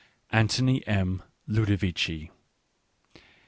[0.31, 1.21] ANTHONY M.
[1.47, 2.31] LUDOVICI.